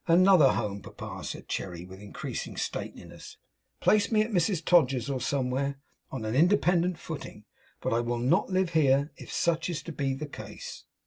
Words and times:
'Another 0.07 0.53
home, 0.53 0.81
papa,' 0.81 1.23
said 1.23 1.47
Cherry, 1.47 1.85
with 1.85 1.99
increasing 2.01 2.57
stateliness 2.57 3.37
'Place 3.81 4.11
me 4.11 4.23
at 4.23 4.31
Mrs 4.31 4.65
Todgers's 4.65 5.11
or 5.11 5.21
somewhere, 5.21 5.77
on 6.09 6.25
an 6.25 6.33
independent 6.33 6.97
footing; 6.97 7.45
but 7.81 7.93
I 7.93 7.99
will 7.99 8.17
not 8.17 8.49
live 8.49 8.71
here, 8.71 9.11
if 9.17 9.31
such 9.31 9.69
is 9.69 9.83
to 9.83 9.91
be 9.91 10.15
the 10.15 10.25
case. 10.25 10.85